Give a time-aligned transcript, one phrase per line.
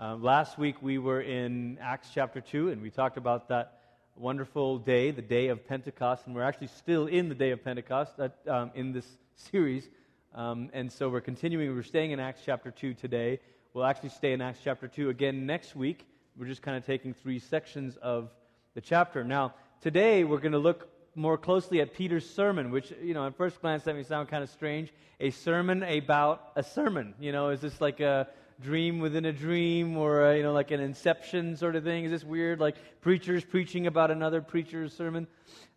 [0.00, 3.80] Uh, last week we were in Acts chapter 2, and we talked about that
[4.16, 8.14] wonderful day, the day of Pentecost, and we're actually still in the day of Pentecost
[8.18, 9.04] uh, um, in this
[9.34, 9.90] series.
[10.34, 13.40] Um, and so we're continuing, we're staying in Acts chapter 2 today.
[13.74, 16.06] We'll actually stay in Acts chapter 2 again next week.
[16.34, 18.30] We're just kind of taking three sections of
[18.72, 19.22] the chapter.
[19.22, 23.36] Now, today we're going to look more closely at Peter's sermon, which, you know, at
[23.36, 24.94] first glance that may sound kind of strange.
[25.20, 27.12] A sermon about a sermon.
[27.20, 28.28] You know, is this like a
[28.60, 32.04] dream within a dream or, a, uh, you know, like an inception sort of thing?
[32.04, 32.60] Is this weird?
[32.60, 35.26] Like preachers preaching about another preacher's sermon?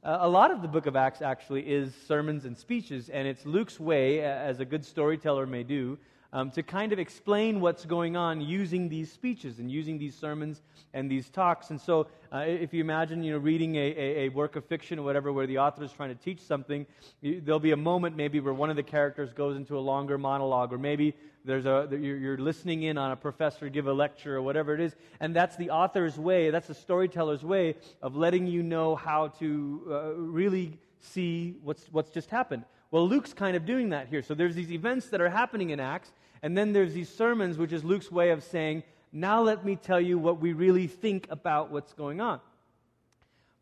[0.03, 3.45] Uh, a lot of the book of Acts actually is sermons and speeches, and it's
[3.45, 5.97] Luke's way, as a good storyteller may do,
[6.33, 10.61] um, to kind of explain what's going on using these speeches and using these sermons
[10.93, 11.69] and these talks.
[11.69, 14.97] And so, uh, if you imagine, you know, reading a, a, a, work of fiction
[14.97, 16.87] or whatever, where the author is trying to teach something,
[17.21, 20.73] there'll be a moment maybe where one of the characters goes into a longer monologue,
[20.73, 21.13] or maybe
[21.45, 24.81] there's a you're, you're listening in on a professor give a lecture or whatever it
[24.81, 29.27] is, and that's the author's way, that's the storyteller's way of letting you know how
[29.27, 32.63] to uh, really see what's what's just happened.
[32.93, 34.21] Well, Luke's kind of doing that here.
[34.21, 36.11] So there's these events that are happening in Acts,
[36.43, 39.99] and then there's these sermons, which is Luke's way of saying, now let me tell
[39.99, 42.39] you what we really think about what's going on.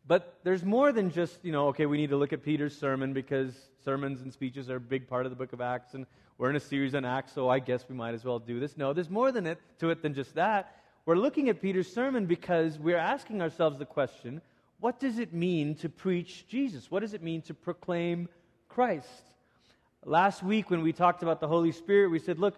[0.06, 3.14] But there's more than just, you know, okay, we need to look at Peter's sermon
[3.14, 6.04] because sermons and speeches are a big part of the book of Acts, and
[6.36, 8.76] we're in a series on Acts, so I guess we might as well do this.
[8.76, 10.76] No, there's more than it, to it than just that.
[11.06, 14.42] We're looking at Peter's sermon because we're asking ourselves the question
[14.78, 16.90] what does it mean to preach Jesus?
[16.90, 18.28] What does it mean to proclaim
[18.74, 19.08] Christ?
[20.04, 22.54] Last week, when we talked about the Holy Spirit, we said, look,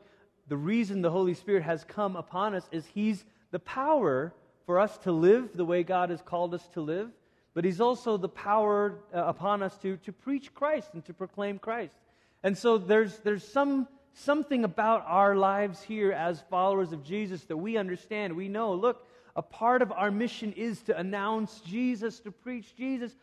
[0.49, 4.33] the reason the Holy Spirit has come upon us is He's the power
[4.65, 7.11] for us to live the way God has called us to live,
[7.53, 11.59] but He's also the power uh, upon us to, to preach Christ and to proclaim
[11.59, 11.97] Christ.
[12.43, 17.57] And so there's, there's some, something about our lives here as followers of Jesus that
[17.57, 18.35] we understand.
[18.35, 23.17] We know, look, a part of our mission is to announce Jesus, to preach Jesus.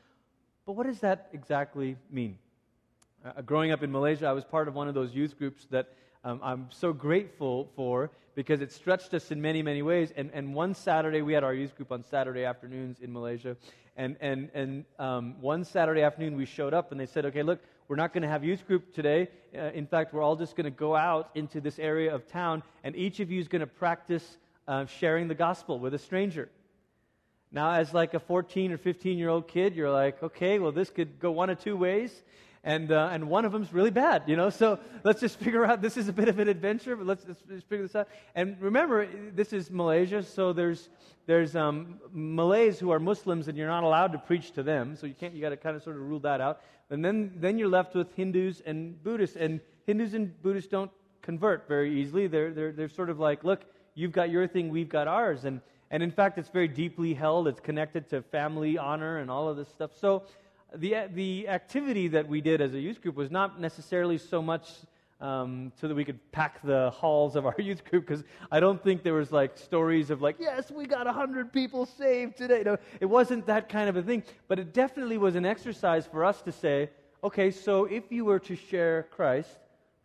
[0.66, 2.38] But what does that exactly mean?
[3.24, 5.90] Uh, growing up in Malaysia, I was part of one of those youth groups that
[6.24, 10.12] um, I'm so grateful for because it stretched us in many, many ways.
[10.16, 13.58] And, and one Saturday, we had our youth group on Saturday afternoons in Malaysia.
[13.96, 17.60] And, and, and um, one Saturday afternoon, we showed up and they said, okay, look,
[17.88, 19.28] we're not going to have youth group today.
[19.56, 22.64] Uh, in fact, we're all just going to go out into this area of town,
[22.84, 24.38] and each of you is going to practice
[24.68, 26.50] uh, sharing the gospel with a stranger.
[27.52, 30.90] Now, as like a 14 or 15 year old kid, you're like, okay, well, this
[30.90, 32.24] could go one of two ways
[32.64, 34.50] and, uh, and one of them's really bad, you know?
[34.50, 37.42] So let's just figure out this is a bit of an adventure, but let's, let's
[37.42, 38.08] just figure this out.
[38.36, 40.90] And remember, this is Malaysia, so there's,
[41.26, 45.08] there's um, Malays who are Muslims, and you're not allowed to preach to them, so
[45.08, 46.62] you can't, you got to kind of sort of rule that out.
[46.90, 50.92] And then, then you're left with Hindus and Buddhists, and Hindus and Buddhists don't
[51.22, 52.28] convert very easily.
[52.28, 53.62] They're, they're, they're sort of like, look,
[53.96, 55.46] you've got your thing, we've got ours.
[55.46, 57.48] And, and in fact, it's very deeply held.
[57.48, 59.92] It's connected to family honor and all of this stuff.
[60.00, 60.24] So
[60.76, 64.70] the, the activity that we did as a youth group was not necessarily so much
[65.20, 68.84] um, so that we could pack the halls of our youth group because I don't
[68.84, 72.64] think there was like stories of like, yes, we got 100 people saved today.
[72.66, 74.24] No, it wasn't that kind of a thing.
[74.48, 76.90] But it definitely was an exercise for us to say,
[77.24, 79.50] okay, so if you were to share Christ,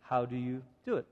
[0.01, 1.05] how do you do it?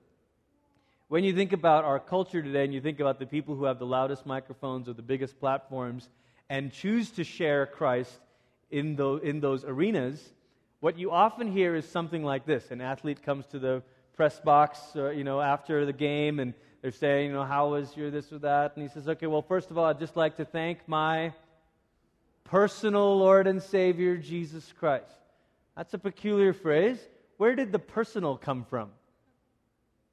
[1.08, 3.80] When you think about our culture today and you think about the people who have
[3.80, 6.10] the loudest microphones or the biggest platforms
[6.50, 8.20] and choose to share Christ,
[8.72, 10.22] in, the, in those arenas,
[10.80, 12.72] what you often hear is something like this.
[12.72, 13.84] An athlete comes to the
[14.14, 17.96] press box, uh, you know, after the game, and they're saying, you know, how was
[17.98, 18.76] your this or that?
[18.76, 21.34] And he says, okay, well, first of all, I'd just like to thank my
[22.44, 25.06] personal Lord and Savior, Jesus Christ.
[25.76, 27.00] That's a peculiar phrase.
[27.38, 28.92] Where did the personal come from?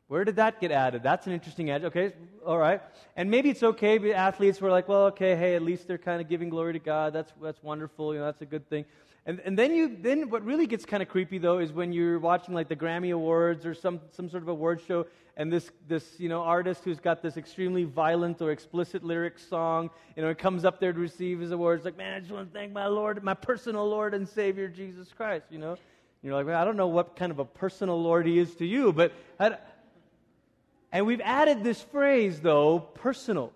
[0.08, 1.02] Where did that get added?
[1.02, 1.84] That's an interesting edge.
[1.84, 2.12] Okay,
[2.44, 2.82] all right.
[3.16, 3.98] And maybe it's okay.
[3.98, 6.78] But athletes were like, well, okay, hey, at least they're kind of giving glory to
[6.78, 7.12] God.
[7.12, 8.12] That's that's wonderful.
[8.12, 8.84] You know, that's a good thing.
[9.24, 12.18] And and then you then what really gets kind of creepy though is when you're
[12.18, 16.18] watching like the Grammy Awards or some some sort of award show, and this this
[16.18, 20.64] you know artist who's got this extremely violent or explicit lyric song, you know, comes
[20.64, 21.84] up there to receive his awards.
[21.84, 25.08] Like, man, I just want to thank my Lord, my personal Lord and Savior Jesus
[25.16, 25.46] Christ.
[25.50, 25.76] You know.
[26.24, 28.64] You're like, well, I don't know what kind of a personal Lord he is to
[28.64, 29.56] you, but I,
[30.92, 33.52] and we've added this phrase, though, personal.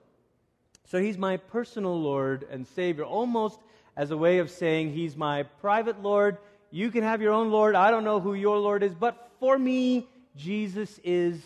[0.87, 3.61] So he's my personal Lord and Savior, almost
[3.97, 6.39] as a way of saying he's my private Lord.
[6.71, 7.75] You can have your own Lord.
[7.75, 11.43] I don't know who your Lord is, but for me, Jesus is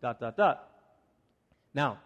[0.00, 0.68] dot, dot, dot.
[1.72, 1.98] Now,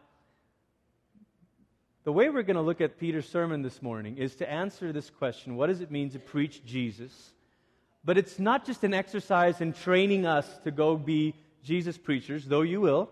[2.05, 5.11] the way we're going to look at Peter's sermon this morning is to answer this
[5.11, 7.33] question what does it mean to preach Jesus?
[8.05, 12.62] But it's not just an exercise in training us to go be Jesus preachers, though
[12.62, 13.11] you will.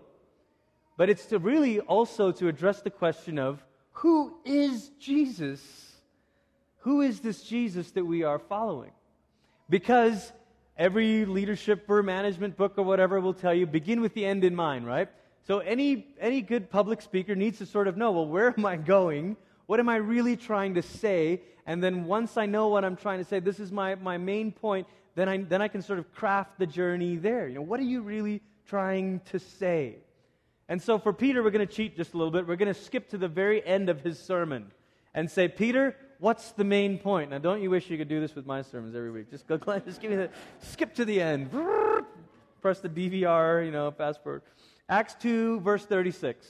[0.97, 5.61] but it's to really also to address the question of who is Jesus?
[6.79, 8.91] Who is this Jesus that we are following?
[9.69, 10.31] Because
[10.77, 14.55] every leadership or management book or whatever will tell you begin with the end in
[14.55, 15.09] mind, right?
[15.43, 18.75] So any any good public speaker needs to sort of know, well, where am I
[18.77, 19.37] going?
[19.67, 21.41] What am I really trying to say?
[21.65, 24.51] And then once I know what I'm trying to say, this is my, my main
[24.51, 27.47] point, then I, then I can sort of craft the journey there.
[27.47, 29.97] You know, what are you really trying to say?
[30.67, 32.47] And so for Peter, we're going to cheat just a little bit.
[32.47, 34.71] We're going to skip to the very end of his sermon
[35.13, 37.29] and say, Peter, what's the main point?
[37.29, 39.29] Now, don't you wish you could do this with my sermons every week?
[39.31, 40.29] Just go, just give me the,
[40.59, 41.51] skip to the end.
[42.61, 44.41] Press the DVR, you know, fast forward.
[44.89, 46.47] Acts 2, verse 36.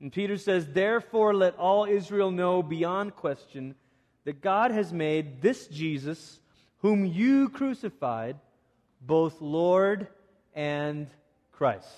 [0.00, 3.76] And Peter says, Therefore, let all Israel know beyond question
[4.24, 6.40] that God has made this Jesus,
[6.84, 8.36] whom you crucified,
[9.00, 10.06] both Lord
[10.54, 11.06] and
[11.50, 11.88] Christ.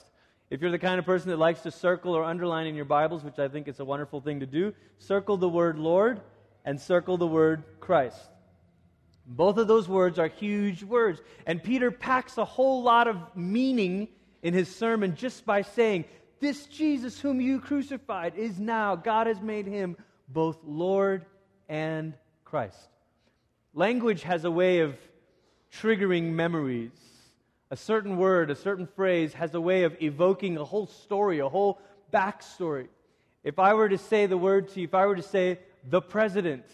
[0.48, 3.24] If you're the kind of person that likes to circle or underline in your Bibles,
[3.24, 6.20] which I think is a wonderful thing to do, circle the word Lord
[6.64, 8.30] and circle the word Christ.
[9.26, 11.20] Both of those words are huge words.
[11.46, 14.06] And Peter packs a whole lot of meaning
[14.40, 16.04] in his sermon just by saying,
[16.38, 19.96] This Jesus whom you crucified is now, God has made him
[20.28, 21.26] both Lord
[21.68, 22.88] and Christ.
[23.78, 24.96] Language has a way of
[25.70, 26.92] triggering memories.
[27.70, 31.48] A certain word, a certain phrase has a way of evoking a whole story, a
[31.50, 31.78] whole
[32.10, 32.88] backstory.
[33.44, 35.58] If I were to say the word to you, if I were to say
[35.90, 36.64] the president,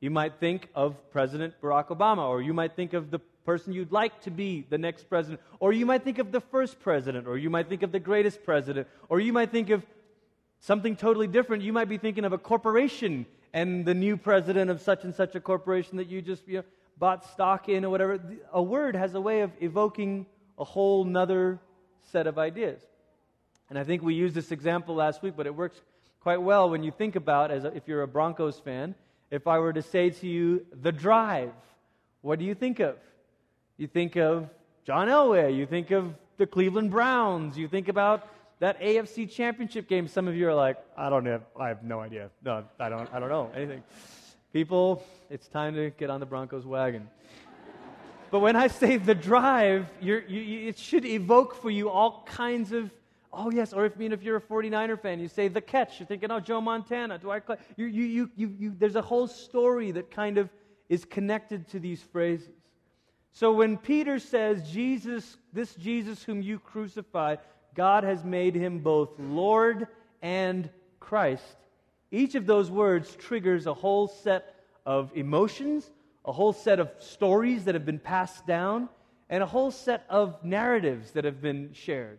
[0.00, 3.92] you might think of President Barack Obama, or you might think of the person you'd
[3.92, 7.36] like to be the next president, or you might think of the first president, or
[7.36, 9.84] you might think of the greatest president, or you might think of
[10.60, 11.62] something totally different.
[11.64, 13.26] You might be thinking of a corporation
[13.56, 16.64] and the new president of such and such a corporation that you just you know,
[16.98, 18.20] bought stock in or whatever.
[18.52, 20.26] A word has a way of evoking
[20.58, 21.58] a whole nother
[22.12, 22.78] set of ideas.
[23.70, 25.80] And I think we used this example last week, but it works
[26.20, 28.94] quite well when you think about, as a, if you're a Broncos fan,
[29.30, 31.52] if I were to say to you, the drive,
[32.20, 32.96] what do you think of?
[33.78, 34.50] You think of
[34.84, 40.08] John Elway, you think of the Cleveland Browns, you think about that AFC championship game.
[40.08, 42.30] Some of you are like, I don't have, I have no idea.
[42.42, 43.82] No, I don't, I don't know anything.
[44.52, 47.08] People, it's time to get on the Broncos wagon.
[48.30, 52.90] But when I say the drive, you, it should evoke for you all kinds of,
[53.32, 56.00] oh yes, or if, I mean, if you're a 49er fan, you say the catch,
[56.00, 57.40] you're thinking, oh, Joe Montana, do I,
[57.76, 60.48] you, you, you, you, you, there's a whole story that kind of
[60.88, 62.48] is connected to these phrases.
[63.32, 67.38] So when Peter says, Jesus, this Jesus whom you crucified,
[67.76, 69.86] God has made him both Lord
[70.22, 70.68] and
[70.98, 71.56] Christ,
[72.10, 75.90] each of those words triggers a whole set of emotions,
[76.24, 78.88] a whole set of stories that have been passed down,
[79.28, 82.18] and a whole set of narratives that have been shared.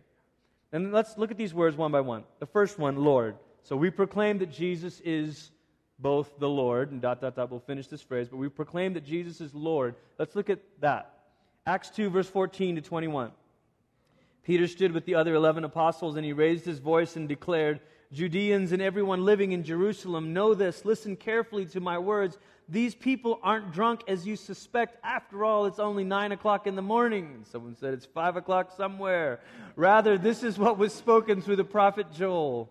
[0.72, 2.24] And let's look at these words one by one.
[2.38, 3.36] The first one, Lord.
[3.62, 5.50] So we proclaim that Jesus is
[5.98, 9.04] both the Lord, and dot, dot, dot, we'll finish this phrase, but we proclaim that
[9.04, 9.96] Jesus is Lord.
[10.18, 11.12] Let's look at that.
[11.66, 13.32] Acts 2, verse 14 to 21.
[14.48, 17.80] Peter stood with the other 11 apostles, and he raised his voice and declared,
[18.14, 20.86] Judeans and everyone living in Jerusalem, know this.
[20.86, 22.38] Listen carefully to my words.
[22.66, 24.96] These people aren't drunk as you suspect.
[25.04, 27.44] After all, it's only nine o'clock in the morning.
[27.52, 29.40] Someone said it's five o'clock somewhere.
[29.76, 32.70] Rather, this is what was spoken through the prophet Joel.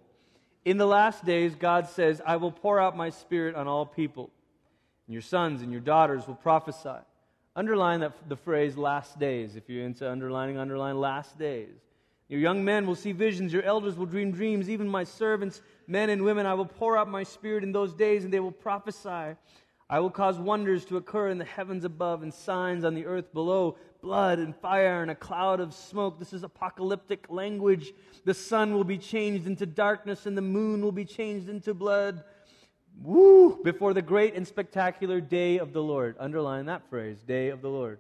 [0.66, 4.32] In the last days, God says, I will pour out my spirit on all people,
[5.06, 7.04] and your sons and your daughters will prophesy.
[7.58, 9.56] Underline that, the phrase last days.
[9.56, 11.74] If you're into underlining, underline last days.
[12.30, 16.12] Your young men will see visions, your elders will dream dreams, even my servants, men
[16.12, 19.36] and women, I will pour out my spirit in those days, and they will prophesy.
[19.90, 23.34] I will cause wonders to occur in the heavens above and signs on the earth
[23.34, 26.20] below blood and fire and a cloud of smoke.
[26.20, 27.94] This is apocalyptic language.
[28.26, 32.24] The sun will be changed into darkness and the moon will be changed into blood.
[33.02, 33.62] Woo!
[33.64, 36.16] Before the great and spectacular day of the Lord.
[36.20, 38.00] Underline that phrase, day of the Lord.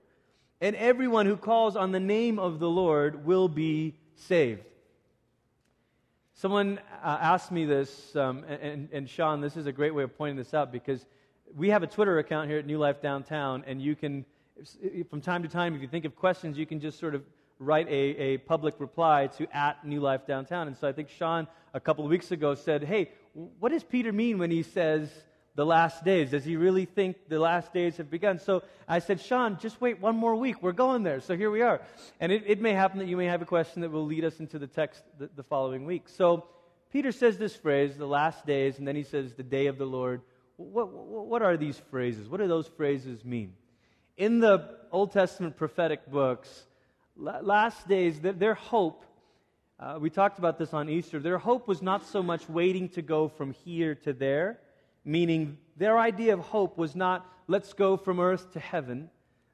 [0.59, 4.63] And everyone who calls on the name of the Lord will be saved.
[6.33, 10.17] Someone uh, asked me this, um, and, and Sean, this is a great way of
[10.17, 11.05] pointing this out because
[11.55, 14.25] we have a Twitter account here at New Life Downtown, and you can,
[15.09, 17.23] from time to time, if you think of questions, you can just sort of
[17.59, 20.67] write a, a public reply to at New Life Downtown.
[20.67, 23.09] And so I think Sean, a couple of weeks ago, said, Hey,
[23.59, 25.09] what does Peter mean when he says
[25.55, 26.31] the last days?
[26.31, 28.39] Does he really think the last days have begun?
[28.39, 30.61] So I said, Sean, just wait one more week.
[30.61, 31.19] We're going there.
[31.19, 31.81] So here we are.
[32.19, 34.39] And it, it may happen that you may have a question that will lead us
[34.39, 36.09] into the text the, the following week.
[36.09, 36.45] So
[36.91, 39.85] Peter says this phrase, the last days, and then he says the day of the
[39.85, 40.21] Lord
[40.57, 42.27] what, what are these phrases?
[42.27, 43.53] What do those phrases mean?
[44.17, 46.65] In the Old Testament prophetic books,
[47.15, 49.05] last days, their hope
[49.79, 51.19] Uh, we talked about this on Easter.
[51.19, 54.59] Their hope was not so much waiting to go from here to there,
[55.05, 59.11] meaning their idea of hope was not let's go from earth to heaven.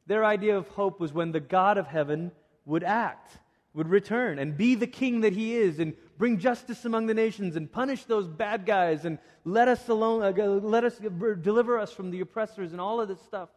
[0.08, 2.32] Their idea of hope was when the God of heaven
[2.66, 3.38] would act,
[3.74, 7.58] would return, and be the king that he is, and bring justice among the nations,
[7.58, 11.02] and punish those bad guys, and let us alone, uh, let us
[11.42, 13.50] deliver us from the oppressors, and all of this stuff.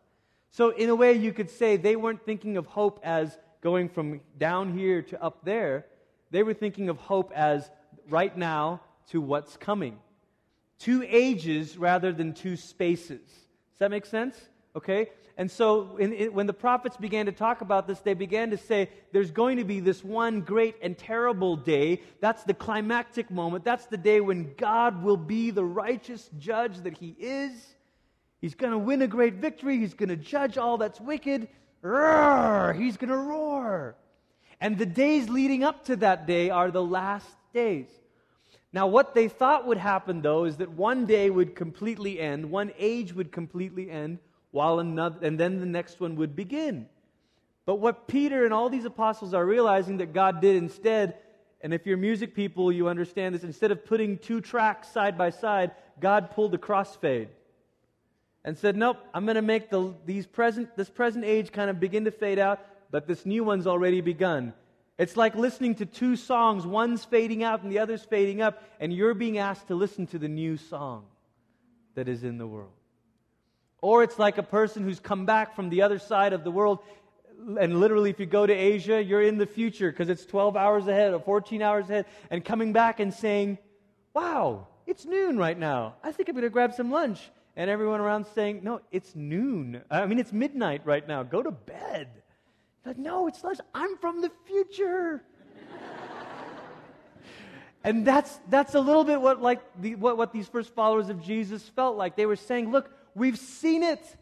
[0.51, 4.21] So, in a way, you could say they weren't thinking of hope as going from
[4.37, 5.87] down here to up there.
[6.37, 7.71] They were thinking of hope as
[8.11, 9.97] right now to what's coming.
[10.79, 13.27] Two ages rather than two spaces.
[13.27, 14.39] Does that make sense?
[14.77, 15.09] Okay?
[15.39, 18.59] And so in, in, when the prophets began to talk about this, they began to
[18.59, 22.03] say there's going to be this one great and terrible day.
[22.21, 23.65] That's the climactic moment.
[23.65, 27.53] That's the day when God will be the righteous judge that He is.
[28.43, 29.79] He's going to win a great victory.
[29.79, 31.49] He's going to judge all that's wicked.
[31.81, 32.75] Roar!
[32.75, 33.97] He's going to roar.
[34.61, 37.89] And the days leading up to that day are the last days.
[38.73, 42.73] Now, what they thought would happen, though, is that one day would completely end, one
[42.79, 44.19] age would completely end,
[44.51, 46.87] while another, and then the next one would begin.
[47.65, 51.17] But what Peter and all these apostles are realizing that God did instead,
[51.61, 55.31] and if you're music people, you understand this, instead of putting two tracks side by
[55.31, 57.29] side, God pulled a crossfade
[58.45, 61.81] and said, Nope, I'm going to make the, these present, this present age kind of
[61.81, 62.61] begin to fade out,
[62.91, 64.53] but this new one's already begun.
[64.99, 68.93] It's like listening to two songs, one's fading out and the other's fading up, and
[68.93, 71.05] you're being asked to listen to the new song
[71.95, 72.73] that is in the world.
[73.83, 76.79] Or it's like a person who's come back from the other side of the world,
[77.61, 80.87] and literally, if you go to Asia, you're in the future because it's 12 hours
[80.87, 83.59] ahead or 14 hours ahead, and coming back and saying,
[84.15, 85.95] Wow, it's noon right now.
[86.03, 87.21] I think I'm going to grab some lunch.
[87.55, 89.83] And everyone around saying, No, it's noon.
[89.91, 91.23] I mean, it's midnight right now.
[91.23, 92.09] Go to bed.
[92.87, 93.59] But no, it's lunch.
[93.75, 95.25] I'm from the future.
[97.83, 101.21] and that's, that's a little bit what, like the, what, what these first followers of
[101.21, 102.15] Jesus felt like.
[102.15, 104.17] They were saying, look, we've seen it.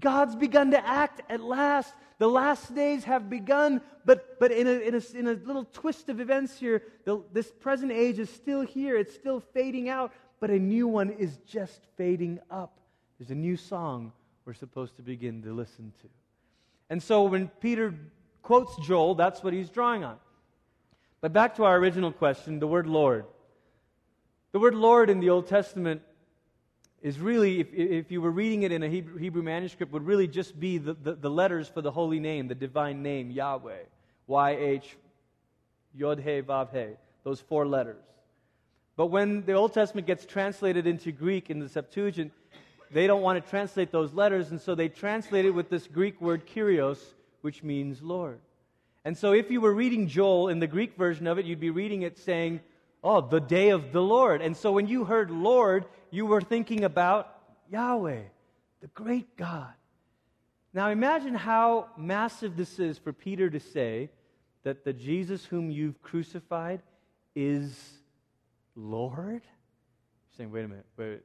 [0.00, 1.94] God's begun to act at last.
[2.18, 6.08] The last days have begun, but, but in, a, in, a, in a little twist
[6.08, 8.98] of events here, the, this present age is still here.
[8.98, 12.80] It's still fading out, but a new one is just fading up.
[13.20, 14.10] There's a new song
[14.44, 16.08] we're supposed to begin to listen to.
[16.90, 17.94] And so when Peter
[18.42, 20.16] quotes Joel, that's what he's drawing on.
[21.20, 23.24] But back to our original question the word Lord.
[24.52, 26.02] The word Lord in the Old Testament
[27.02, 30.26] is really, if, if you were reading it in a Hebrew, Hebrew manuscript, would really
[30.26, 33.82] just be the, the, the, letters for the holy name, the divine name, Yahweh.
[34.26, 34.96] Y H,
[35.94, 36.94] Yod He, Vav He.
[37.24, 38.02] Those four letters.
[38.96, 42.32] But when the Old Testament gets translated into Greek in the Septuagint,
[42.90, 46.20] they don't want to translate those letters, and so they translate it with this Greek
[46.20, 46.98] word kyrios,
[47.42, 48.40] which means Lord.
[49.04, 51.70] And so if you were reading Joel in the Greek version of it, you'd be
[51.70, 52.60] reading it saying,
[53.02, 54.42] Oh, the day of the Lord.
[54.42, 57.32] And so when you heard Lord, you were thinking about
[57.70, 58.22] Yahweh,
[58.80, 59.72] the great God.
[60.74, 64.10] Now imagine how massive this is for Peter to say
[64.64, 66.82] that the Jesus whom you've crucified
[67.34, 67.78] is
[68.74, 69.42] Lord.
[69.42, 71.22] You're saying, wait a minute, wait,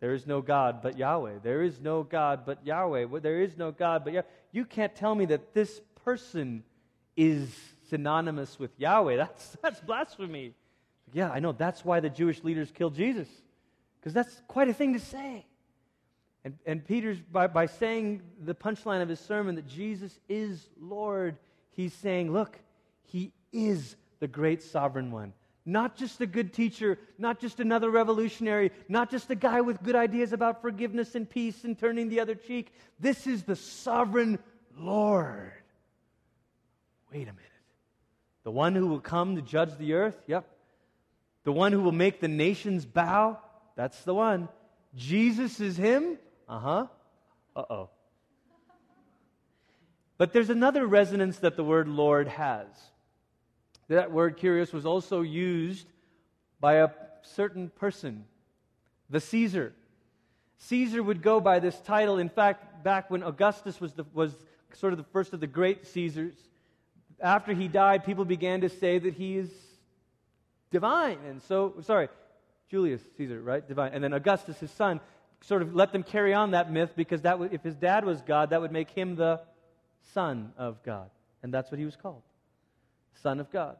[0.00, 1.38] there is no God but Yahweh.
[1.42, 3.06] There is no God but Yahweh.
[3.20, 4.26] There is no God but Yahweh.
[4.52, 6.64] You can't tell me that this person
[7.16, 7.54] is
[7.88, 9.16] synonymous with Yahweh.
[9.16, 10.54] That's, that's blasphemy.
[11.12, 11.52] Yeah, I know.
[11.52, 13.28] That's why the Jewish leaders killed Jesus,
[14.00, 15.46] because that's quite a thing to say.
[16.44, 21.38] And, and Peter's, by, by saying the punchline of his sermon that Jesus is Lord,
[21.70, 22.58] he's saying, look,
[23.04, 25.32] he is the great sovereign one.
[25.68, 29.96] Not just a good teacher, not just another revolutionary, not just a guy with good
[29.96, 32.72] ideas about forgiveness and peace and turning the other cheek.
[33.00, 34.38] This is the sovereign
[34.78, 35.52] Lord.
[37.12, 37.42] Wait a minute.
[38.44, 40.16] The one who will come to judge the earth?
[40.28, 40.46] Yep.
[41.42, 43.38] The one who will make the nations bow?
[43.74, 44.48] That's the one.
[44.94, 46.16] Jesus is him?
[46.48, 46.86] Uh huh.
[47.56, 47.90] Uh oh.
[50.16, 52.68] But there's another resonance that the word Lord has.
[53.88, 55.86] That word kyrios was also used
[56.60, 56.90] by a
[57.22, 58.24] certain person,
[59.10, 59.72] the Caesar.
[60.58, 62.18] Caesar would go by this title.
[62.18, 64.32] In fact, back when Augustus was, the, was
[64.72, 66.34] sort of the first of the great Caesars,
[67.20, 69.50] after he died, people began to say that he is
[70.70, 71.18] divine.
[71.28, 72.08] And so, sorry,
[72.70, 73.66] Julius Caesar, right?
[73.66, 73.92] Divine.
[73.92, 75.00] And then Augustus, his son,
[75.42, 78.50] sort of let them carry on that myth because that if his dad was God,
[78.50, 79.40] that would make him the
[80.14, 81.10] son of God.
[81.42, 82.22] And that's what he was called.
[83.22, 83.76] Son of God.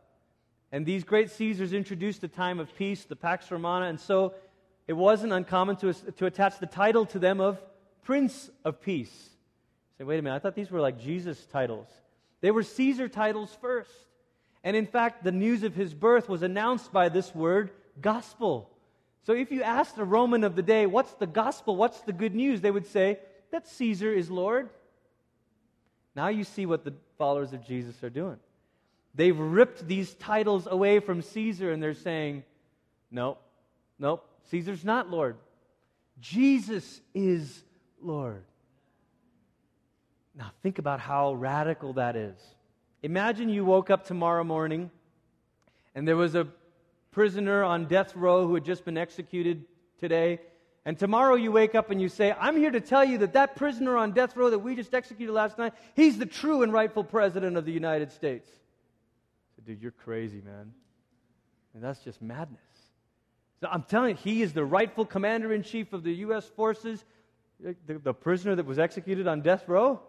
[0.72, 4.34] And these great Caesars introduced a time of peace, the Pax Romana, and so
[4.86, 7.60] it wasn't uncommon to, to attach the title to them of
[8.02, 9.30] Prince of Peace.
[9.98, 11.88] say, wait a minute, I thought these were like Jesus titles.
[12.40, 13.90] They were Caesar titles first.
[14.62, 18.70] And in fact, the news of his birth was announced by this word, gospel.
[19.24, 21.76] So if you asked a Roman of the day, what's the gospel?
[21.76, 22.60] What's the good news?
[22.60, 23.18] They would say
[23.50, 24.70] that Caesar is Lord.
[26.14, 28.38] Now you see what the followers of Jesus are doing.
[29.16, 32.44] They've ripped these titles away from Caesar and they're saying,
[33.10, 33.40] nope,
[33.98, 35.36] nope, Caesar's not Lord.
[36.20, 37.64] Jesus is
[38.00, 38.44] Lord.
[40.34, 42.36] Now think about how radical that is.
[43.02, 44.90] Imagine you woke up tomorrow morning
[45.94, 46.46] and there was a
[47.10, 49.64] prisoner on death row who had just been executed
[49.98, 50.40] today.
[50.84, 53.56] And tomorrow you wake up and you say, I'm here to tell you that that
[53.56, 57.02] prisoner on death row that we just executed last night, he's the true and rightful
[57.02, 58.46] president of the United States.
[59.66, 60.72] Dude, you're crazy, man.
[61.74, 62.60] And that's just madness.
[63.60, 66.46] So I'm telling you, he is the rightful commander in chief of the U.S.
[66.46, 67.04] forces,
[67.66, 70.00] eh, the, the prisoner that was executed on death row.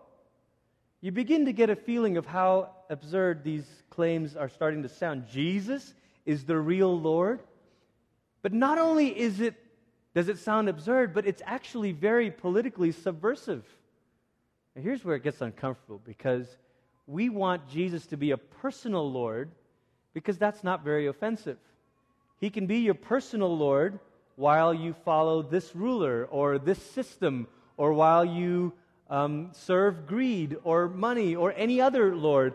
[1.02, 5.28] You begin to get a feeling of how absurd these claims are starting to sound.
[5.28, 5.94] Jesus
[6.26, 7.40] is the real Lord.
[8.42, 9.56] But not only is it,
[10.14, 13.66] does it sound absurd, but it's actually very politically subversive.
[14.76, 16.48] And here's where it gets uncomfortable because
[17.08, 19.50] we want Jesus to be a personal Lord
[20.14, 21.58] because that's not very offensive.
[22.40, 24.00] He can be your personal Lord
[24.36, 27.48] while you follow this ruler or this system
[27.78, 28.74] or while you
[29.10, 32.54] um, serve greed or money or any other Lord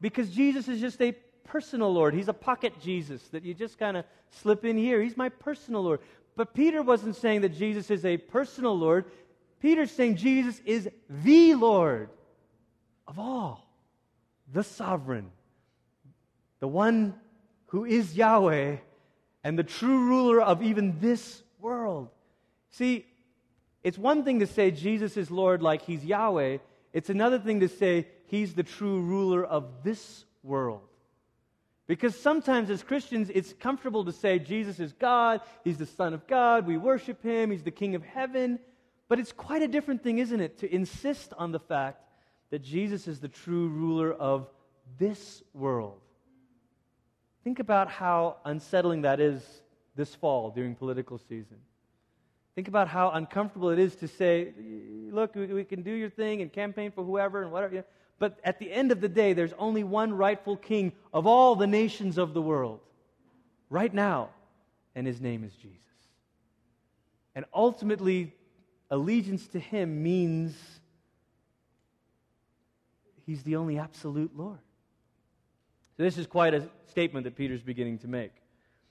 [0.00, 1.12] because Jesus is just a
[1.44, 2.14] personal Lord.
[2.14, 5.02] He's a pocket Jesus that you just kind of slip in here.
[5.02, 6.00] He's my personal Lord.
[6.36, 9.06] But Peter wasn't saying that Jesus is a personal Lord.
[9.60, 12.10] Peter's saying Jesus is the Lord
[13.08, 13.67] of all,
[14.52, 15.30] the sovereign,
[16.60, 17.14] the one
[17.66, 18.76] who is Yahweh
[19.44, 22.08] and the true ruler of even this world.
[22.70, 23.06] See,
[23.82, 26.58] it's one thing to say Jesus is Lord like he's Yahweh,
[26.92, 30.82] it's another thing to say he's the true ruler of this world.
[31.88, 36.26] Because sometimes as Christians, it's comfortable to say Jesus is God, He's the Son of
[36.26, 38.60] God, we worship Him, He's the King of heaven.
[39.08, 42.04] But it's quite a different thing, isn't it, to insist on the fact
[42.50, 44.48] that Jesus is the true ruler of
[44.98, 46.00] this world.
[47.44, 49.42] Think about how unsettling that is
[49.94, 51.58] this fall during political season.
[52.54, 54.52] Think about how uncomfortable it is to say,
[55.10, 57.84] look, we, can do your thing and campaign for whoever and whatever.
[58.18, 61.68] But at the end of the day, there's only one rightful king of all the
[61.68, 62.80] nations of the world
[63.70, 64.30] right now,
[64.94, 65.78] and his name is Jesus.
[67.34, 68.34] And ultimately,
[68.90, 70.56] allegiance to him means
[73.28, 74.58] he's the only absolute Lord.
[75.96, 78.32] So, this is quite a statement that Peter's beginning to make.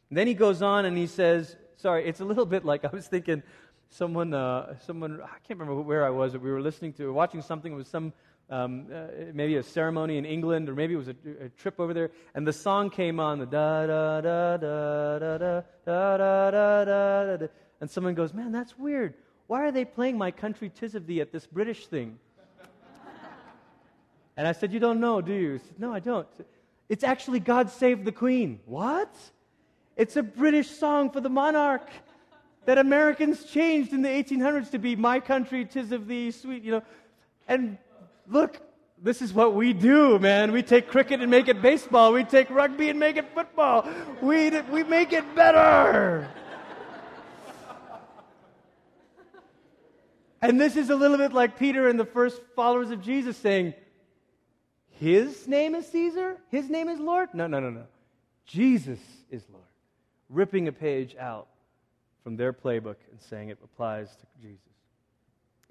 [0.10, 2.90] And then he goes on and he says, sorry, it's a little bit like I
[2.90, 3.42] was thinking
[3.90, 7.42] someone, uh, someone I can't remember where I was, but we were listening to, watching
[7.42, 8.14] something with some
[8.50, 11.94] um, uh, maybe a ceremony in England, or maybe it was a, a, trip over
[11.94, 16.52] there, and the song came on, the da da da da da da da da
[16.52, 17.48] da da da,
[17.82, 19.16] and someone goes, "Man, that's weird.
[19.48, 22.20] Why are they playing my country tis of thee at this British thing?"
[24.38, 26.28] And I said, "You don't know, do you?" Said, "No, I don't."
[26.88, 28.62] It's actually God Save the Queen.
[28.66, 29.14] What?
[29.98, 31.90] It's a British song for the monarch
[32.66, 36.72] that Americans changed in the 1800s to be "My country tis of thee, sweet," you
[36.72, 36.84] know,
[37.48, 37.78] and
[38.28, 38.62] look,
[39.02, 40.52] this is what we do, man.
[40.52, 42.14] We take cricket and make it baseball.
[42.14, 43.88] We take rugby and make it football.
[44.22, 46.28] We, we make it better.
[50.42, 53.76] and this is a little bit like Peter and the first followers of Jesus saying,
[55.00, 56.38] His name is Caesar?
[56.50, 57.30] His name is Lord?
[57.34, 57.84] No, no, no, no.
[58.46, 59.64] Jesus is Lord.
[60.30, 61.48] Ripping a page out
[62.24, 64.60] from their playbook and saying it applies to Jesus.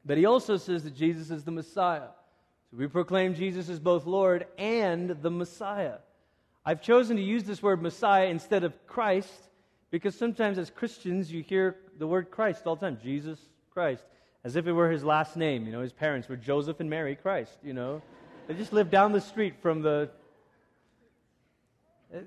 [0.05, 2.09] But he also says that Jesus is the Messiah.
[2.71, 5.97] So we proclaim Jesus as both Lord and the Messiah.
[6.65, 9.49] I've chosen to use this word Messiah instead of Christ
[9.91, 13.39] because sometimes as Christians you hear the word Christ all the time Jesus
[13.73, 14.05] Christ,
[14.45, 15.67] as if it were his last name.
[15.67, 18.03] You know, his parents were Joseph and Mary Christ, you know.
[18.47, 20.09] They just lived down the street from the.
[22.15, 22.19] Uh,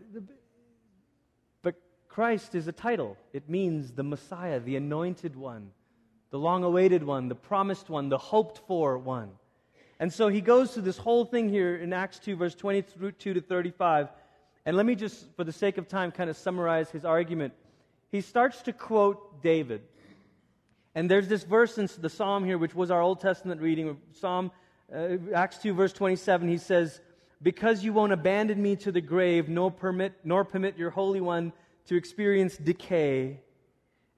[1.61, 1.75] but
[2.09, 5.71] Christ is a title, it means the Messiah, the anointed one,
[6.31, 9.29] the long awaited one, the promised one, the hoped for one.
[10.01, 13.41] And so he goes through this whole thing here in Acts 2, verse 22 to
[13.41, 14.09] 35.
[14.65, 17.53] And let me just, for the sake of time, kind of summarize his argument.
[18.11, 19.81] He starts to quote David.
[20.95, 24.51] And there's this verse in the psalm here, which was our Old Testament reading, Psalm
[24.93, 26.47] uh, Acts 2, verse 27.
[26.47, 27.01] He says,
[27.41, 31.53] Because you won't abandon me to the grave, nor permit, nor permit your Holy One
[31.87, 33.39] to experience decay.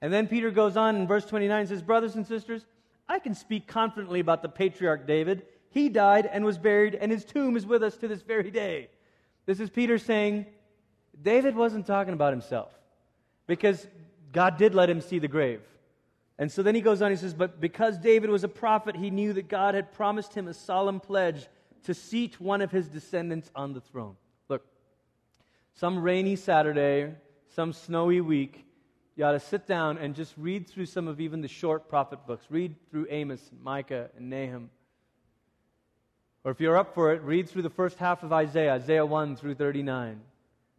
[0.00, 2.66] And then Peter goes on in verse 29 and says, Brothers and sisters,
[3.08, 7.24] I can speak confidently about the patriarch David he died and was buried, and his
[7.24, 8.90] tomb is with us to this very day.
[9.46, 10.44] This is Peter saying,
[11.20, 12.70] David wasn't talking about himself
[13.46, 13.86] because
[14.32, 15.62] God did let him see the grave.
[16.38, 19.10] And so then he goes on, he says, But because David was a prophet, he
[19.10, 21.46] knew that God had promised him a solemn pledge
[21.84, 24.16] to seat one of his descendants on the throne.
[24.48, 24.64] Look,
[25.74, 27.14] some rainy Saturday,
[27.54, 28.64] some snowy week,
[29.14, 32.26] you ought to sit down and just read through some of even the short prophet
[32.26, 32.46] books.
[32.48, 34.70] Read through Amos, and Micah, and Nahum.
[36.44, 39.36] Or if you're up for it, read through the first half of Isaiah, Isaiah 1
[39.36, 40.20] through 39.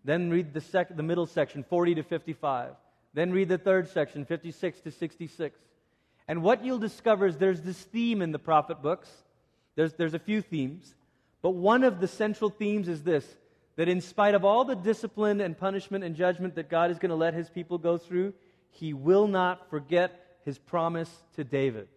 [0.04, 2.72] Then read the, sec- the middle section, 40 to 55.
[3.13, 5.60] Then read the third section, 56 to 66.
[6.28, 9.10] And what you'll discover is there's this theme in the prophet books.
[9.76, 10.95] There's, there's a few themes.
[11.41, 13.26] But one of the central themes is this
[13.76, 17.10] that in spite of all the discipline and punishment and judgment that God is going
[17.10, 18.34] to let his people go through,
[18.69, 21.88] he will not forget his promise to David.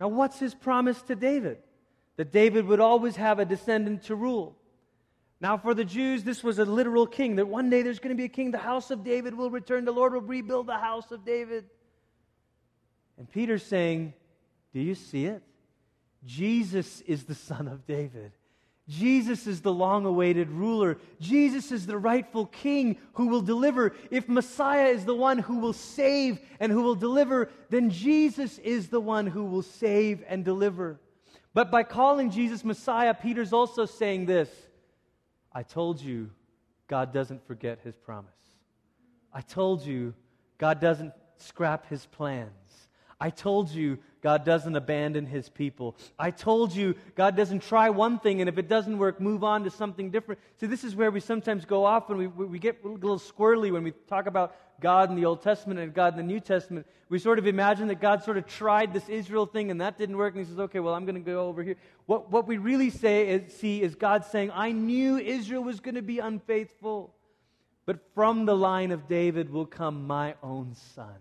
[0.00, 1.58] Now, what's his promise to David?
[2.16, 4.56] That David would always have a descendant to rule.
[5.40, 8.20] Now, for the Jews, this was a literal king, that one day there's going to
[8.20, 8.50] be a king.
[8.50, 9.84] The house of David will return.
[9.84, 11.66] The Lord will rebuild the house of David.
[13.18, 14.14] And Peter's saying,
[14.72, 15.42] Do you see it?
[16.24, 18.32] Jesus is the son of David.
[18.88, 20.98] Jesus is the long awaited ruler.
[21.20, 23.94] Jesus is the rightful king who will deliver.
[24.10, 28.88] If Messiah is the one who will save and who will deliver, then Jesus is
[28.88, 31.00] the one who will save and deliver.
[31.52, 34.48] But by calling Jesus Messiah, Peter's also saying this
[35.56, 36.30] I told you
[36.86, 38.28] God doesn't forget his promise.
[39.32, 40.12] I told you
[40.58, 42.88] God doesn't scrap his plans.
[43.18, 45.96] I told you God doesn't abandon his people.
[46.18, 49.64] I told you God doesn't try one thing and if it doesn't work, move on
[49.64, 50.40] to something different.
[50.60, 53.72] See, this is where we sometimes go off and we, we get a little squirrely
[53.72, 56.86] when we talk about God in the Old Testament and God in the New Testament.
[57.08, 60.16] We sort of imagine that God sort of tried this Israel thing and that didn't
[60.16, 61.76] work and he says, okay, well, I'm going to go over here.
[62.04, 65.94] What, what we really say is, see is God saying, I knew Israel was going
[65.94, 67.14] to be unfaithful,
[67.86, 71.14] but from the line of David will come my own son.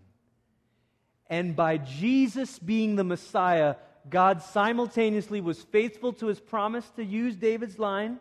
[1.30, 3.76] And by Jesus being the Messiah,
[4.10, 8.20] God simultaneously was faithful to his promise to use David's line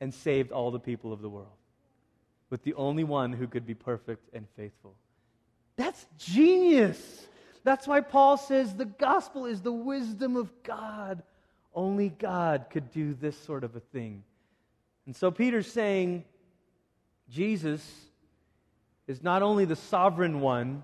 [0.00, 1.48] and saved all the people of the world
[2.50, 4.94] with the only one who could be perfect and faithful.
[5.76, 7.26] That's genius.
[7.62, 11.22] That's why Paul says the gospel is the wisdom of God.
[11.74, 14.24] Only God could do this sort of a thing.
[15.06, 16.24] And so Peter's saying
[17.30, 17.82] Jesus
[19.06, 20.82] is not only the sovereign one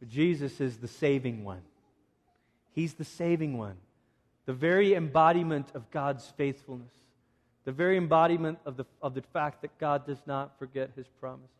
[0.00, 1.62] but Jesus is the saving one.
[2.72, 3.76] He's the saving one,
[4.46, 6.92] the very embodiment of God's faithfulness,
[7.64, 11.50] the very embodiment of the, of the fact that God does not forget his promises.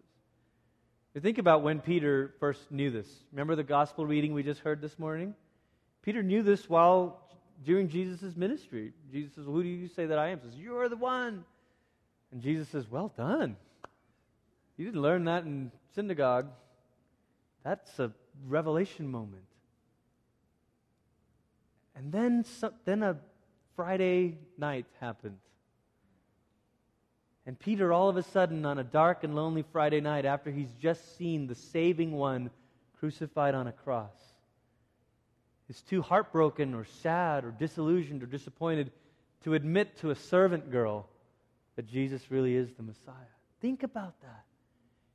[1.14, 3.06] You think about when Peter first knew this.
[3.30, 5.34] Remember the gospel reading we just heard this morning?
[6.02, 7.20] Peter knew this while
[7.64, 8.92] during Jesus' ministry.
[9.12, 10.40] Jesus says, Who do you say that I am?
[10.40, 11.44] He says, You're the one.
[12.32, 13.56] And Jesus says, Well done.
[14.76, 16.48] You didn't learn that in synagogue.
[17.62, 18.10] That's a
[18.46, 19.44] revelation moment.
[21.96, 22.44] And then,
[22.84, 23.16] then a
[23.76, 25.38] Friday night happened.
[27.46, 30.72] And Peter, all of a sudden, on a dark and lonely Friday night, after he's
[30.80, 32.50] just seen the saving one
[32.98, 34.16] crucified on a cross,
[35.68, 38.90] is too heartbroken or sad or disillusioned or disappointed
[39.44, 41.06] to admit to a servant girl
[41.76, 43.14] that Jesus really is the Messiah.
[43.60, 44.44] Think about that.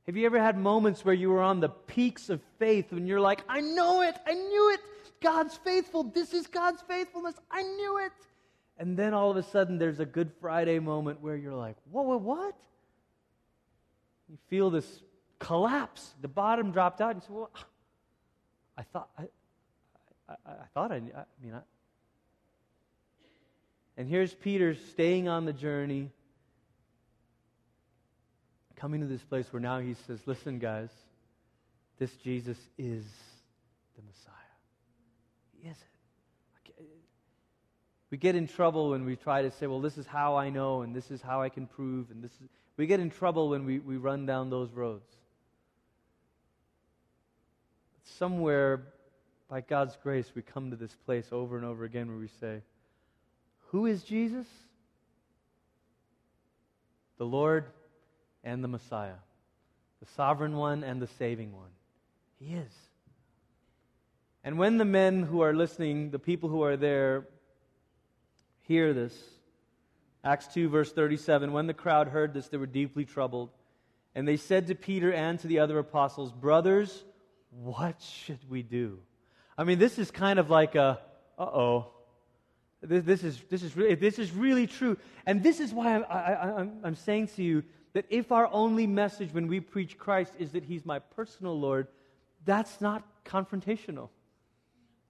[0.05, 3.19] Have you ever had moments where you were on the peaks of faith when you're
[3.19, 4.79] like, I know it, I knew it,
[5.21, 8.11] God's faithful, this is God's faithfulness, I knew it.
[8.77, 12.03] And then all of a sudden there's a Good Friday moment where you're like, whoa,
[12.03, 12.55] whoa what?
[14.29, 15.01] You feel this
[15.39, 16.13] collapse.
[16.21, 17.11] The bottom dropped out.
[17.11, 17.51] And you say, well,
[18.77, 19.23] I thought, I,
[20.29, 21.59] I, I thought I, I mean, I.
[23.97, 26.09] And here's Peter staying on the journey
[28.79, 30.89] coming to this place where now he says, Listen, guys,
[31.97, 33.03] this Jesus is
[33.95, 34.33] the Messiah.
[35.51, 35.99] He is it.
[38.11, 40.81] We get in trouble when we try to say, Well, this is how I know,
[40.81, 42.49] and this is how I can prove, and this is.
[42.77, 45.09] We get in trouble when we, we run down those roads.
[47.93, 48.83] But Somewhere,
[49.49, 52.61] by God's grace, we come to this place over and over again where we say,
[53.67, 54.47] Who is Jesus?
[57.17, 57.65] The Lord
[58.43, 59.19] and the Messiah,
[59.99, 61.69] the sovereign one and the saving one.
[62.39, 62.71] He is.
[64.43, 67.27] And when the men who are listening, the people who are there,
[68.61, 69.13] hear this,
[70.23, 73.49] Acts 2, verse 37, when the crowd heard this, they were deeply troubled.
[74.15, 77.03] And they said to Peter and to the other apostles, Brothers,
[77.51, 78.99] what should we do?
[79.57, 80.99] I mean, this is kind of like a,
[81.37, 81.87] uh oh.
[82.81, 84.97] This, this, is, this, is really, this is really true.
[85.25, 87.63] And this is why I'm, I, I'm, I'm saying to you
[87.99, 91.85] that if our only message when we preach Christ is that He's my personal Lord,
[92.45, 94.07] that's not confrontational.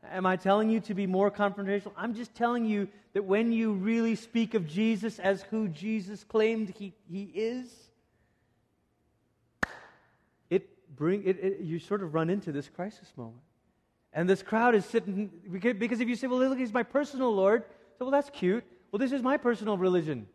[0.04, 1.92] Am I telling you to be more confrontational?
[1.96, 6.74] I'm just telling you that when you really speak of Jesus as who Jesus claimed
[6.80, 7.72] He, he is,
[10.50, 13.44] it bring it, it, you sort of run into this crisis moment.
[14.14, 17.66] And this crowd is sitting, because if you say, well, look, he's my personal Lord,
[18.00, 18.64] so, well, that's cute.
[18.92, 20.26] Well, this is my personal religion.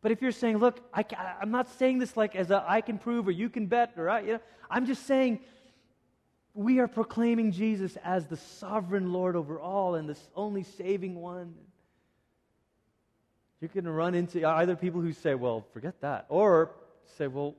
[0.00, 1.04] But if you're saying, look, I,
[1.42, 4.08] am not saying this like as a I can prove or you can bet, or
[4.08, 5.40] I, you know, I'm just saying
[6.54, 11.54] we are proclaiming Jesus as the sovereign Lord over all and the only saving one.
[13.60, 16.70] You're going to run into either people who say, well, forget that, or
[17.16, 17.56] say, well,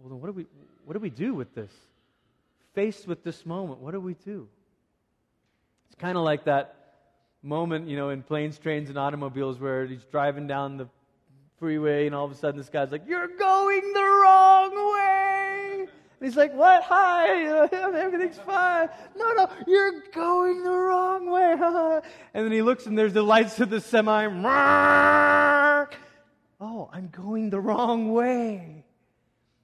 [0.00, 0.46] well then what do we,
[0.84, 1.70] what do we do with this?
[2.74, 4.48] faced with this moment, what do we do?
[5.86, 6.76] It's kind of like that
[7.42, 10.88] moment, you know, in planes, trains, and automobiles where he's driving down the
[11.60, 15.80] freeway and all of a sudden this guy's like, You're going the wrong way.
[15.80, 16.82] And he's like, What?
[16.84, 18.88] Hi, everything's fine.
[19.14, 21.52] No, no, you're going the wrong way.
[22.34, 24.26] and then he looks and there's the lights of the semi.
[26.62, 28.84] Oh, I'm going the wrong way.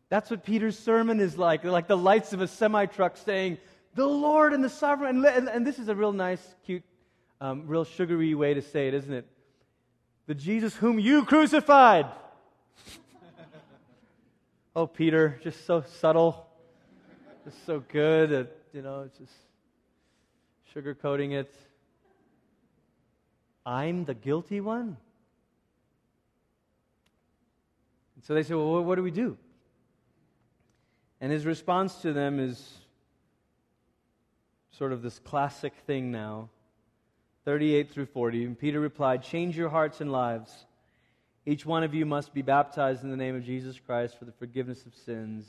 [0.08, 1.64] That's what Peter's sermon is like.
[1.64, 3.58] Like the lights of a semi truck saying,
[3.94, 5.24] The Lord and the sovereign.
[5.24, 6.84] And, and, this is a real nice, cute,
[7.40, 9.26] um, real sugary way to say it, isn't it?
[10.26, 12.06] The Jesus whom you crucified.
[14.76, 16.48] oh, Peter, just so subtle,
[17.44, 19.32] just so good at, you know, just
[20.74, 21.54] sugarcoating it.
[23.64, 24.96] I'm the guilty one.
[28.16, 29.36] And so they say, Well, what do we do?
[31.20, 32.78] And his response to them is
[34.70, 36.50] sort of this classic thing now
[37.46, 38.44] 38 through 40.
[38.44, 40.52] And Peter replied, Change your hearts and lives.
[41.46, 44.32] Each one of you must be baptized in the name of Jesus Christ for the
[44.32, 45.46] forgiveness of sins,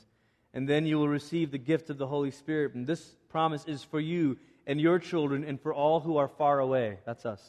[0.54, 2.74] and then you will receive the gift of the Holy Spirit.
[2.74, 6.60] And this promise is for you and your children and for all who are far
[6.60, 6.98] away.
[7.04, 7.42] That's us.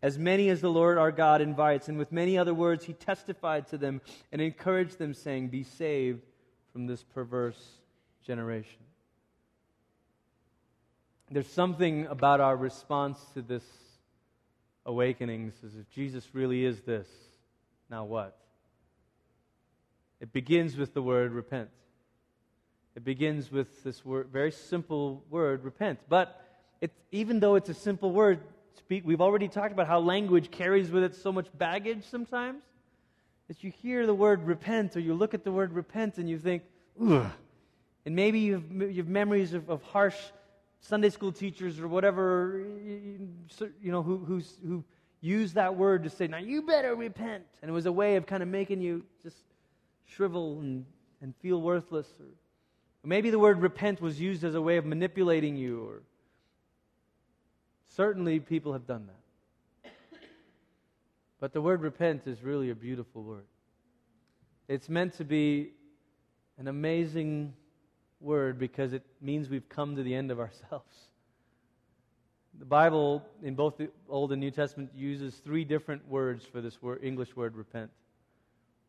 [0.00, 1.88] As many as the Lord our God invites.
[1.88, 4.00] And with many other words, he testified to them
[4.32, 6.22] and encouraged them, saying, Be saved
[6.72, 7.62] from this perverse
[8.26, 8.80] generation.
[11.32, 13.64] There's something about our response to this
[14.84, 17.08] awakening says if Jesus really is this,
[17.88, 18.36] now what?
[20.20, 21.70] It begins with the word repent.
[22.96, 26.00] It begins with this word, very simple word, repent.
[26.06, 26.38] But
[26.82, 28.40] it's, even though it's a simple word,
[28.76, 32.62] speak, we've already talked about how language carries with it so much baggage sometimes
[33.48, 36.38] that you hear the word repent or you look at the word repent and you
[36.38, 36.62] think,
[37.02, 37.30] ugh.
[38.04, 40.16] And maybe you have, you have memories of, of harsh
[40.82, 42.60] Sunday school teachers or whatever,
[43.80, 44.84] you know, who, who's, who
[45.20, 47.44] use that word to say, now you better repent.
[47.62, 49.38] And it was a way of kind of making you just
[50.06, 50.84] shrivel and,
[51.22, 52.08] and feel worthless.
[52.18, 55.84] Or, or maybe the word repent was used as a way of manipulating you.
[55.84, 56.02] Or
[57.88, 59.92] certainly people have done that.
[61.38, 63.46] But the word repent is really a beautiful word.
[64.68, 65.70] It's meant to be
[66.58, 67.52] an amazing
[68.22, 70.96] word because it means we've come to the end of ourselves.
[72.58, 76.82] The Bible, in both the Old and New Testament, uses three different words for this
[76.82, 77.90] word, English word repent.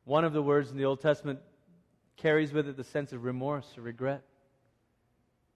[0.04, 1.40] One of the words in the Old Testament
[2.18, 4.22] carries with it the sense of remorse or regret.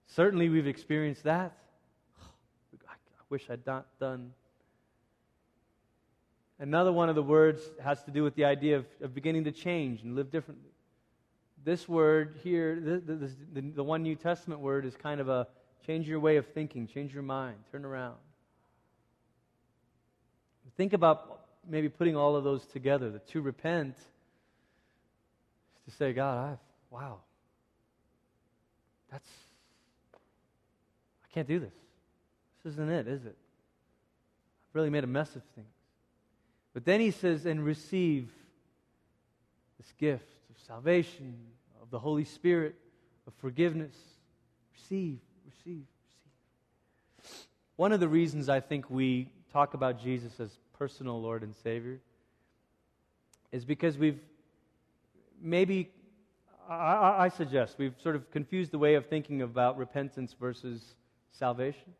[0.06, 1.58] Certainly, we've experienced that.
[2.88, 2.94] I
[3.28, 4.32] wish I'd not done
[6.60, 9.52] Another one of the words has to do with the idea of, of beginning to
[9.52, 10.70] change and live differently.
[11.64, 15.46] This word here, the, the, the, the one New Testament word, is kind of a
[15.86, 18.16] change your way of thinking, change your mind, turn around.
[20.76, 23.10] Think about maybe putting all of those together.
[23.10, 23.96] The to repent
[25.86, 26.58] is to say, God, I've,
[26.90, 27.18] wow,
[29.10, 29.28] that's,
[30.14, 31.74] I can't do this.
[32.62, 33.36] This isn't it, is it?
[34.70, 35.66] I've really made a mess of things.
[36.74, 38.30] But then he says, and receive
[39.78, 41.34] this gift of salvation,
[41.80, 42.74] of the Holy Spirit,
[43.26, 43.94] of forgiveness.
[44.74, 45.84] Receive, receive,
[47.16, 47.46] receive.
[47.76, 52.00] One of the reasons I think we talk about Jesus as personal Lord and Savior
[53.52, 54.20] is because we've
[55.40, 55.90] maybe,
[56.68, 60.82] I, I suggest, we've sort of confused the way of thinking about repentance versus
[61.32, 61.94] salvation.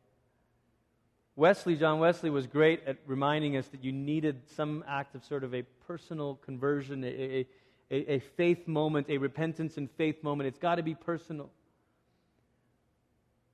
[1.37, 5.45] Wesley, John Wesley, was great at reminding us that you needed some act of sort
[5.45, 7.47] of a personal conversion, a, a,
[7.91, 10.49] a faith moment, a repentance and faith moment.
[10.49, 11.51] It's got to be personal.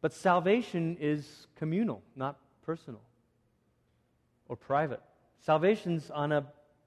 [0.01, 3.01] But salvation is communal, not personal.
[4.49, 5.01] or private.
[5.41, 6.45] Salvation's on a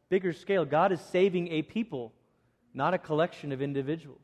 [0.09, 0.65] bigger scale.
[0.65, 2.13] God is saving a people,
[2.73, 4.21] not a collection of individuals.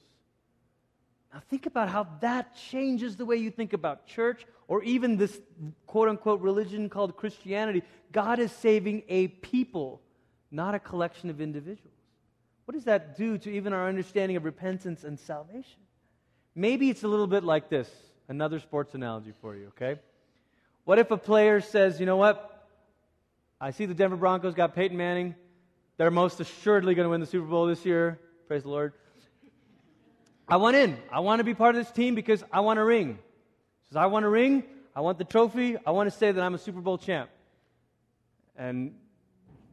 [1.34, 5.42] Now, think about how that changes the way you think about church or even this
[5.88, 7.82] quote unquote religion called Christianity.
[8.12, 10.02] God is saving a people,
[10.52, 11.98] not a collection of individuals.
[12.66, 15.80] What does that do to even our understanding of repentance and salvation?
[16.56, 17.90] Maybe it's a little bit like this
[18.30, 20.00] another sports analogy for you, okay?
[20.86, 22.68] What if a player says, you know what?
[23.60, 25.36] I see the Denver Broncos got Peyton Manning.
[25.98, 28.20] They're most assuredly going to win the Super Bowl this year.
[28.48, 28.94] Praise the Lord.
[30.48, 30.98] I want in.
[31.12, 33.20] I want to be part of this team because I want a ring.
[33.90, 34.64] Says, I want a ring.
[34.96, 35.78] I want the trophy.
[35.86, 37.30] I want to say that I'm a Super Bowl champ.
[38.58, 38.96] And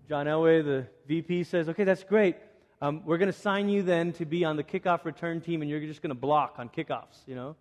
[0.08, 2.36] John Elway, the VP, says, okay, that's great.
[2.82, 5.70] Um, we're going to sign you then to be on the kickoff return team, and
[5.70, 7.54] you're just going to block on kickoffs, you know?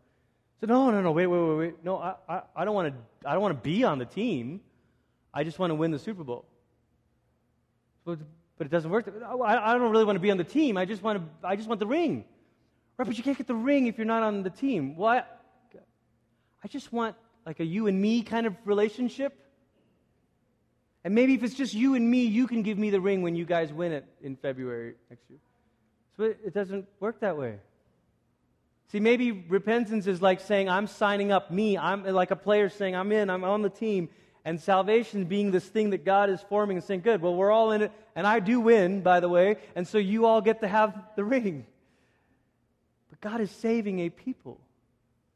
[0.61, 1.83] So no, no, no, wait, wait, wait, wait.
[1.83, 3.61] No, I, I, I don't want to.
[3.61, 4.61] Be on the team.
[5.33, 6.45] I just want to win the Super Bowl.
[8.05, 8.19] But,
[8.57, 9.09] but it doesn't work.
[9.25, 10.77] I, I don't really want to be on the team.
[10.77, 11.47] I just want to.
[11.47, 12.25] I just want the ring.
[12.97, 14.97] Right, but you can't get the ring if you're not on the team.
[14.97, 15.23] Well, I,
[16.63, 19.37] I just want like a you and me kind of relationship.
[21.03, 23.35] And maybe if it's just you and me, you can give me the ring when
[23.35, 25.39] you guys win it in February next year.
[26.17, 27.55] So it, doesn't work that way.
[28.91, 31.77] See, maybe repentance is like saying, I'm signing up me.
[31.77, 34.09] I'm like a player saying, I'm in, I'm on the team.
[34.43, 37.71] And salvation being this thing that God is forming and saying, Good, well, we're all
[37.71, 37.91] in it.
[38.15, 39.57] And I do win, by the way.
[39.75, 41.65] And so you all get to have the ring.
[43.09, 44.59] But God is saving a people.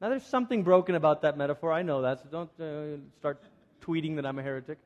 [0.02, 1.71] Now, there's something broken about that metaphor.
[1.71, 2.21] I know that.
[2.23, 3.41] So don't uh, start
[3.82, 4.78] tweeting that I'm a heretic.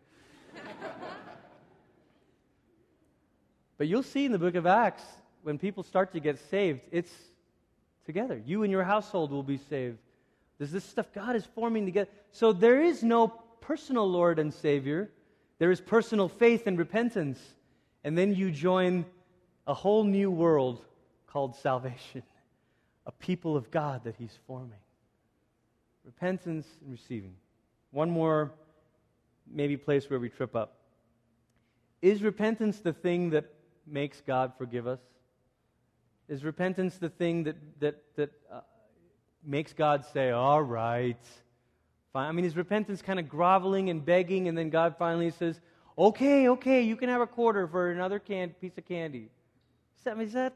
[3.78, 5.04] But you'll see in the book of Acts,
[5.44, 7.12] when people start to get saved, it's
[8.06, 8.42] together.
[8.46, 9.98] You and your household will be saved.
[10.58, 12.10] There's this stuff God is forming together.
[12.32, 13.28] So there is no
[13.62, 15.12] personal Lord and Savior.
[15.60, 17.40] There is personal faith and repentance.
[18.04, 19.06] And then you join
[19.68, 20.82] a whole new world
[21.28, 22.24] called salvation,
[23.06, 24.80] a people of God that He's forming.
[26.06, 27.36] Repentance and receiving.
[27.92, 28.52] One more,
[29.46, 30.76] maybe, place where we trip up.
[32.02, 33.46] Is repentance the thing that
[33.88, 35.00] makes God forgive us?
[36.28, 38.60] Is repentance the thing that, that, that uh,
[39.44, 41.18] makes God say, all right?
[42.12, 42.30] Fine.
[42.30, 45.60] I mean, is repentance kind of groveling and begging, and then God finally says,
[45.98, 49.30] okay, okay, you can have a quarter for another can- piece of candy?
[49.98, 50.54] Is that, is that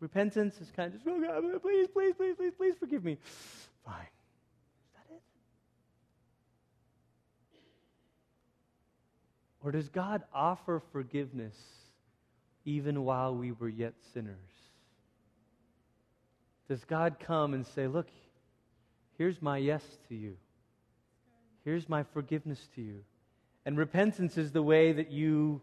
[0.00, 0.60] repentance?
[0.60, 3.18] Is kind of just, oh God, please, please, please, please, please forgive me.
[3.84, 3.96] Fine.
[3.96, 5.22] Is that it?
[9.62, 11.56] Or does God offer forgiveness
[12.64, 14.36] even while we were yet sinners?
[16.68, 18.08] Does God come and say, Look,
[19.18, 20.36] here's my yes to you,
[21.64, 23.04] here's my forgiveness to you?
[23.66, 25.60] And repentance is the way that you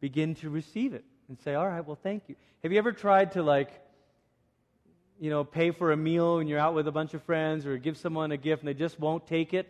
[0.00, 2.36] begin to receive it and say, All right, well, thank you.
[2.62, 3.70] Have you ever tried to, like,
[5.20, 7.76] you know, pay for a meal and you're out with a bunch of friends or
[7.78, 9.66] give someone a gift and they just won't take it?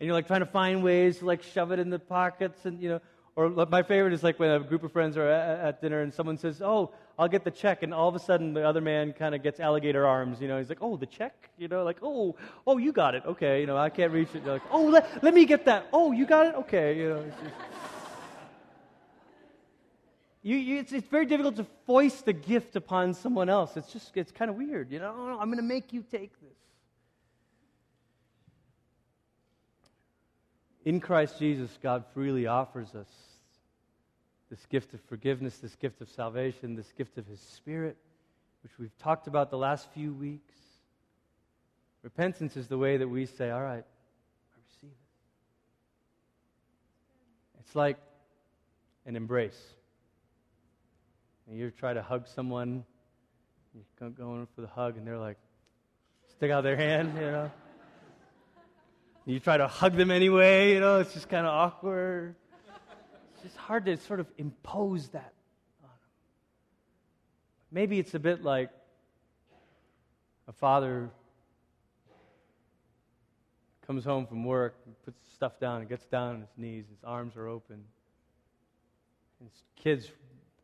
[0.00, 2.80] And you're like trying to find ways to like shove it in the pockets and,
[2.80, 3.00] you know,
[3.38, 6.12] or my favorite is like when a group of friends are at, at dinner and
[6.12, 7.84] someone says, Oh, I'll get the check.
[7.84, 10.40] And all of a sudden the other man kind of gets alligator arms.
[10.40, 11.48] You know, he's like, Oh, the check?
[11.56, 12.34] You know, like, Oh,
[12.66, 13.22] oh, you got it.
[13.24, 13.60] Okay.
[13.60, 14.44] You know, I can't reach it.
[14.44, 15.86] They're like, Oh, let, let me get that.
[15.92, 16.56] Oh, you got it?
[16.56, 16.98] Okay.
[16.98, 17.54] You know, it's, just...
[20.42, 23.76] you, you, it's, it's very difficult to foist the gift upon someone else.
[23.76, 24.90] It's just, it's kind of weird.
[24.90, 26.50] You know, oh, I'm going to make you take this.
[30.84, 33.27] In Christ Jesus, God freely offers us
[34.50, 37.96] this gift of forgiveness, this gift of salvation, this gift of His Spirit,
[38.62, 40.54] which we've talked about the last few weeks.
[42.02, 44.96] Repentance is the way that we say, All right, I receive it.
[47.60, 47.98] It's like
[49.04, 49.60] an embrace.
[51.48, 52.84] And you try to hug someone,
[53.74, 55.38] you're going for the hug, and they're like,
[56.36, 57.50] stick out their hand, you know.
[59.24, 62.34] You try to hug them anyway, you know, it's just kind of awkward
[63.44, 65.32] it's hard to sort of impose that
[65.82, 66.10] on them.
[67.70, 68.70] Maybe it's a bit like
[70.46, 71.10] a father
[73.86, 77.02] comes home from work and puts stuff down and gets down on his knees, his
[77.04, 77.82] arms are open.
[79.42, 80.10] His kids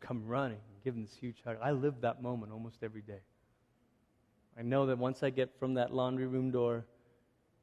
[0.01, 1.57] come running and give him this huge hug.
[1.62, 3.20] I live that moment almost every day.
[4.59, 6.84] I know that once I get from that laundry room door,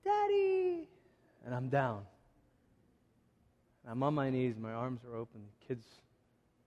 [0.03, 0.87] Daddy,
[1.45, 2.01] and I'm down.
[3.89, 5.85] I'm on my knees, my arms are open, the kids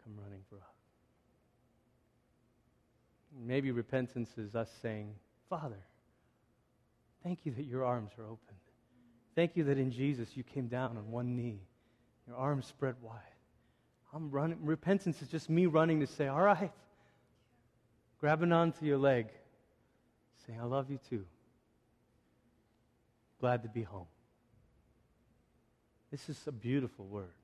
[0.02, 0.70] come running for hug.
[3.46, 5.14] Maybe repentance is us saying,
[5.48, 5.82] Father,
[7.22, 8.54] thank you that your arms are open.
[9.34, 11.60] Thank you that in Jesus you came down on one knee,
[12.26, 13.20] your arms spread wide.
[14.14, 14.58] I'm running.
[14.62, 16.70] Repentance is just me running to say, all right,
[18.20, 19.26] grabbing onto your leg,
[20.46, 21.24] saying, I love you too.
[23.40, 24.06] Glad to be home.
[26.14, 27.34] This is a beautiful word.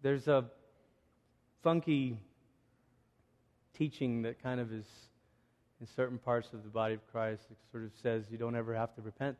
[0.00, 0.46] There's a
[1.62, 2.16] funky
[3.76, 4.86] teaching that kind of is
[5.78, 7.42] in certain parts of the body of Christ.
[7.50, 9.36] It sort of says you don't ever have to repent.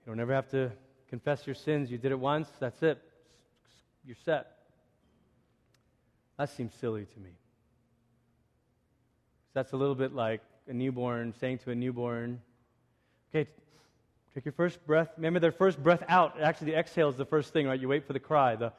[0.00, 0.72] You don't ever have to
[1.10, 1.90] confess your sins.
[1.90, 2.98] You did it once, that's it.
[4.06, 4.46] You're set.
[6.38, 7.32] That seems silly to me.
[9.52, 12.40] That's a little bit like a newborn saying to a newborn,
[13.28, 13.50] okay,
[14.34, 15.10] take your first breath.
[15.16, 16.40] Remember their first breath out.
[16.40, 17.80] Actually, the exhale is the first thing, right?
[17.80, 18.72] You wait for the cry, the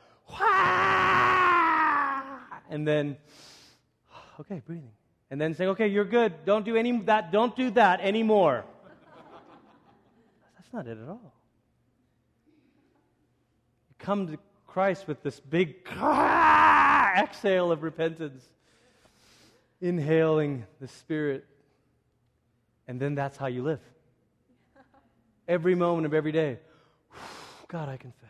[2.70, 3.18] and then,
[4.39, 4.91] okay, breathing.
[5.30, 6.45] And then saying, okay, you're good.
[6.45, 7.32] Don't do any that.
[7.32, 8.66] Don't do that anymore.
[10.56, 11.34] That's not it at all.
[13.89, 14.38] You come to
[14.68, 18.43] Christ with this big exhale of repentance,
[19.82, 21.45] inhaling the Spirit,
[22.88, 23.80] and then that's how you live.
[25.48, 26.60] Every moment of every day.
[27.68, 28.30] God, I confess.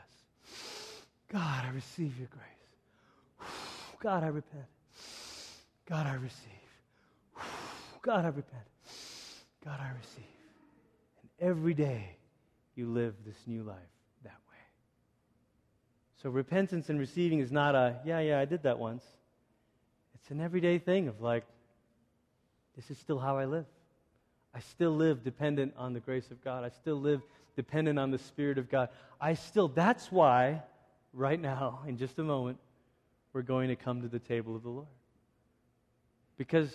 [1.32, 3.50] God, I receive your grace.
[4.00, 4.66] God, I repent.
[5.88, 6.40] God, I receive.
[8.02, 8.64] God, I repent.
[9.64, 10.24] God, I receive.
[11.22, 12.18] And every day
[12.76, 13.78] you live this new life
[14.24, 14.60] that way.
[16.22, 19.04] So repentance and receiving is not a, yeah, yeah, I did that once.
[20.16, 21.44] It's an everyday thing of like,
[22.76, 23.66] this is still how I live.
[24.54, 26.64] I still live dependent on the grace of God.
[26.64, 27.22] I still live
[27.56, 28.90] dependent on the Spirit of God.
[29.20, 30.62] I still, that's why,
[31.14, 32.58] right now, in just a moment,
[33.34, 34.88] we're going to come to the table of the Lord.
[36.38, 36.72] Because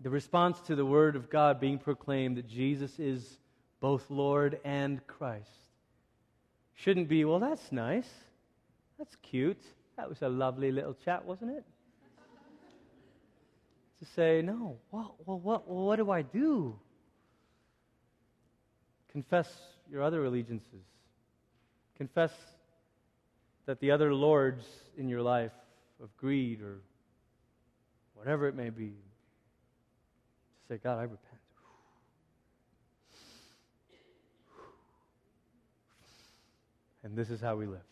[0.00, 3.38] the response to the Word of God being proclaimed that Jesus is
[3.80, 5.48] both Lord and Christ
[6.74, 8.08] shouldn't be, well, that's nice.
[8.98, 9.60] That's cute.
[9.96, 11.64] That was a lovely little chat, wasn't it?
[14.00, 16.78] To say, no, well, well, what, well, what do I do?
[19.12, 19.48] Confess
[19.90, 20.84] your other allegiances.
[21.96, 22.32] Confess
[23.66, 24.64] that the other lords
[24.96, 25.52] in your life
[26.02, 26.80] of greed or
[28.14, 31.20] whatever it may be, to say, God, I repent.
[37.02, 37.89] And this is how we live.